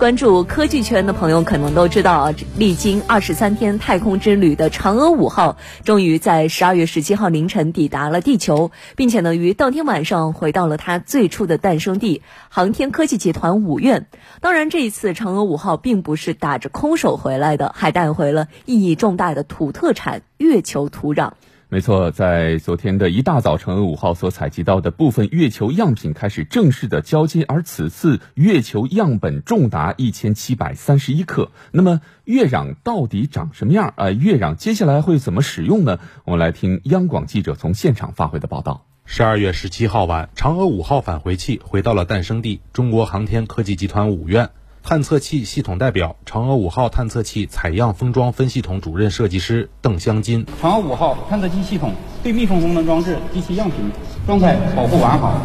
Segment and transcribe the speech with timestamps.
[0.00, 14.06] 关注科技圈的朋友可能都知道啊，历经二十三天太空之旅的嫦娥五号，终于在十二月十七号凌晨抵达了地球，并且呢，于当天晚上回到了它最初的诞生地——航天科技集团五院。
[14.40, 21.32] 当然，这一次嫦娥五号并不是打着空手回来的，还带回了意义重大的土特产——月球土壤。
[21.72, 31.52] 没错，在昨天的一大早，嫦娥五号所采集到的部分月球样品开始正式的交接，而此次月球样本重达一千七百三十一克。
[31.70, 33.94] 那么月壤到底长什么样？
[33.96, 36.00] 呃，月壤接下来会怎么使用呢？
[36.24, 38.84] 我们来听央广记者从现场发回的报道。
[39.04, 44.50] 十二月十七号晚，嫦娥五号返回器回到了诞生地——中国航天科技集团五院。
[44.82, 50.46] 探测器系统代表、嫦娥五号探测器采样封装分系统主任设计师邓香金。
[50.60, 53.78] 嫦娥五号探测器系统对密封功能装置及其样品
[54.26, 55.40] 状态保护完好，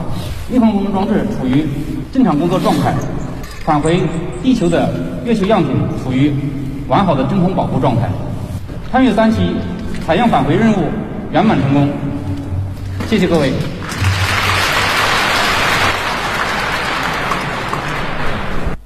[0.49, 1.65] 密封功能装置处于
[2.11, 2.95] 正常工作状态，
[3.63, 4.01] 返回
[4.41, 4.93] 地球的
[5.25, 6.33] 月球样品处于
[6.87, 8.09] 完好的真空保护状态。
[8.91, 9.37] 探月三期
[10.05, 10.85] 采样返回任务
[11.31, 11.89] 圆满成功，
[13.07, 13.51] 谢谢各位。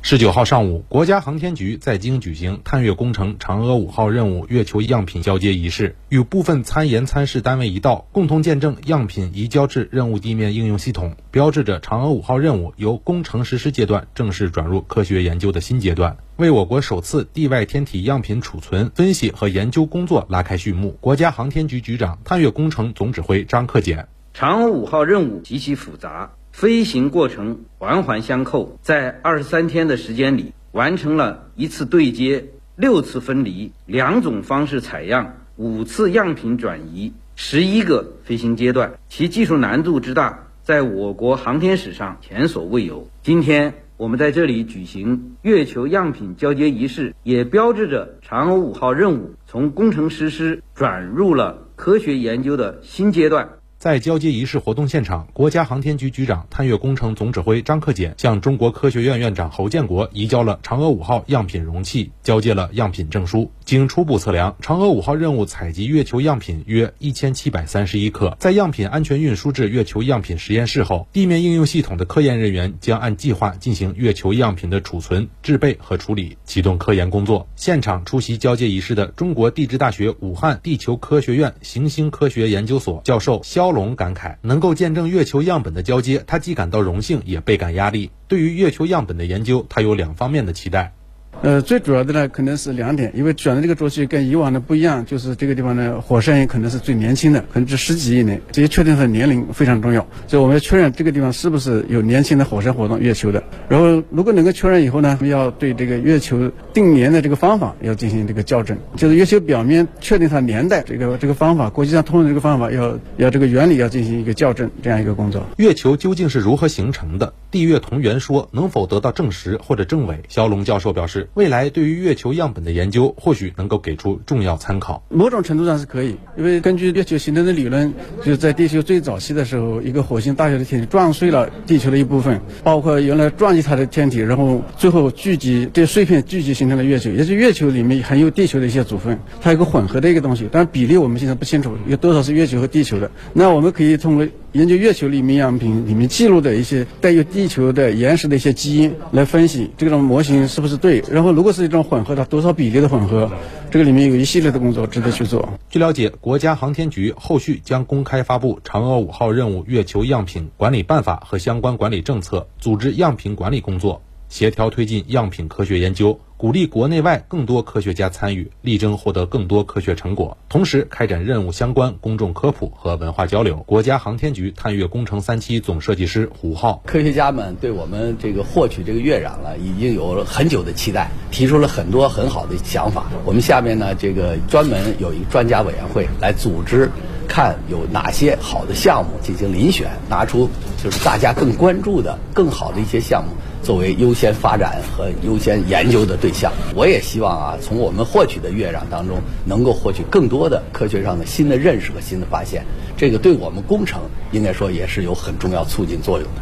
[0.10, 20.98] 十九号上午，国家航天局在京举行探月工程嫦娥五号任务月球样品交接仪式，与部分参研参试单位一道，共同见证样品移交至任务地面应用系统，标志着嫦娥五号任务由工程实施阶段正式转入科学研究的新阶段，为我国首次地外天体样品储存、分析和研究工作拉开序幕。
[21.02, 26.32] 国家航天局局长、探月工程总指挥张克俭：嫦娥五号任务极其复杂。
[26.60, 43.08] 飞行过程环环相扣，在二十三天的时间里，完成了一次对接、六次分离、两种方式采样、五次样品转移、十一个飞行阶段，其技术难度之大，在我国航天史上前所未有。
[43.24, 53.48] 今天我们在这里举行月球样品交接仪式，也标志着嫦娥五号任务从工程实施转入了科学研究的新阶段。
[53.80, 63.50] 在交接仪式活动现场，国家航天局局长、探月工程总指挥张克俭向中国科学院院长侯建国移交了嫦娥五号样品容器，交接了样品证书。
[63.70, 68.36] 经初步测量，嫦娥五号任务采集月球样品约一千七百三十一克。
[68.40, 77.48] 在样品安全运输至月球样品实验室后，地面应用系统的科研人员将按计划进行月球样品的储存、制备和处理，启动科研工作。
[77.56, 83.70] 现场出席交接仪式的中国地质大学武汉地球科学院行星科学研究所教授肖。
[83.70, 88.10] 龙感慨，能够见证月球样本的交接，他既感到荣幸，也倍感压力。
[88.28, 90.96] 对于月球样本的研究，他有两方面的期待。
[91.42, 103.42] 呃，最主要的呢，可能是两点，因为选的这个周期跟以往的不一样，就是这个地方呢，火山也可能是最年轻的，可能是十几亿年，这些确定它的年龄非常重要，所以我们要确认这个地方是不是有年轻的火山活动月球的。
[103.70, 115.46] 然后，如果能够确认以后呢，我们要对这个月球定年的这个方法要进行这个校正，就是月球表面确定它年代这个这个方法，国际上通用的这个方法要要这个原理要进行一个校正，这样一个工作。
[115.56, 117.34] 月球究竟是如何形成的？
[117.52, 120.22] 地月同源说能否得到证实或者证伪？
[120.28, 125.04] 肖龙教授表示，未来对于月球样本的研究，或许能够给出重要参考。
[125.10, 143.10] 某种程度上是可以，因为根据月球形成的理论，就是在地球最早期的时候，一个火星大小的天体撞碎了地球的一部分，包括原来撞击它的天体，然后最后聚集这碎片聚集形成了月球，也是月球里面含有地球的一些组分，它有个混合的一个东西，但比例我们现在不清楚有多少是月球和地球的。
[143.34, 152.00] 那我们可以通过研究月球里面样品里面记录的一些带有地球的岩石的一些基因来分析这种模型是不是对，然后如果是一种混。
[152.00, 153.30] 合的多少比例的混合，
[153.70, 155.48] 这个里面有一系列的工作值得去做。
[155.70, 164.02] 据了解，国家航天局后续将公开发布嫦娥五号任务月球样品管理办法和相关管理政策，组织样品管理工作。
[164.30, 170.38] 协调推进样品科学研究，鼓励国内外更多科学家参与，力争获得更多科学成果。
[170.48, 173.58] 同时，开展任务相关公众科普和文化交流。
[173.58, 183.08] 国家航天局探月工程三期总设计师胡浩：科学家们对我们这个获取这个月壤了，已经有了很久的期待，提出了很多很好的想法。
[183.26, 186.90] 我们下面呢，这个专门有一个专家委员会来组织，
[187.28, 190.50] 看有哪些好的项目进行遴选，拿出
[190.82, 193.34] 就是大家更关注的、更好的一些项目。
[193.62, 202.66] 作为优先发展和优先研究的对象，我也希望啊，从我们获取的月壤当中，能够获取更多的科学上的新的认识和新的发现。
[202.98, 204.02] 这个对我们工程
[204.32, 206.42] 应该说也是有很重要促进作用的。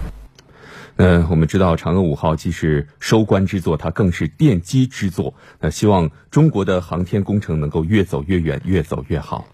[0.99, 5.35] 嗯，我们知道嫦娥五号既是收官之作，它更是奠基之作。
[5.59, 9.45] 那希望中国的航天工程能够越走越远，越走越好。